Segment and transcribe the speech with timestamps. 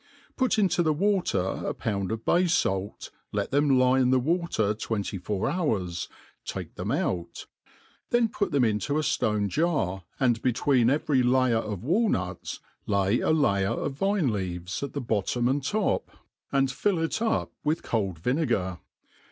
[0.35, 2.89] Put into the water a pound of bay fair,
[3.31, 6.07] let them lie in the water twenty four Jioar?^
[6.43, 7.45] take them out;'
[8.09, 13.19] then put them into a flone jar, and be tween every layer of walnuts lay
[13.19, 16.09] a layer of vine leaves at the bottom and top,
[16.51, 18.79] and fill it up with cold vinegar.